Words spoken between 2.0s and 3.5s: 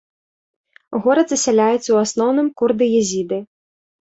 асноўным курды-езіды.